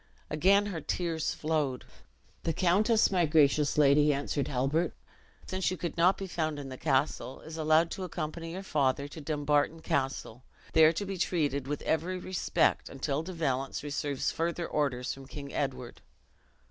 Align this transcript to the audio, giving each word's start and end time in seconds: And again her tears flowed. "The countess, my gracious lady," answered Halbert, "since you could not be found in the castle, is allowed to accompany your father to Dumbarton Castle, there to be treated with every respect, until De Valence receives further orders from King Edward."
And 0.31 0.37
again 0.39 0.65
her 0.65 0.81
tears 0.81 1.35
flowed. 1.35 1.85
"The 2.41 2.53
countess, 2.53 3.11
my 3.11 3.27
gracious 3.27 3.77
lady," 3.77 4.11
answered 4.11 4.47
Halbert, 4.47 4.95
"since 5.45 5.69
you 5.69 5.77
could 5.77 5.95
not 5.95 6.17
be 6.17 6.25
found 6.25 6.57
in 6.57 6.69
the 6.69 6.75
castle, 6.79 7.41
is 7.41 7.55
allowed 7.55 7.91
to 7.91 8.03
accompany 8.03 8.53
your 8.53 8.63
father 8.63 9.07
to 9.07 9.21
Dumbarton 9.21 9.81
Castle, 9.83 10.43
there 10.73 10.91
to 10.91 11.05
be 11.05 11.19
treated 11.19 11.67
with 11.67 11.83
every 11.83 12.17
respect, 12.17 12.89
until 12.89 13.21
De 13.21 13.31
Valence 13.33 13.83
receives 13.83 14.31
further 14.31 14.67
orders 14.67 15.13
from 15.13 15.27
King 15.27 15.53
Edward." 15.53 16.01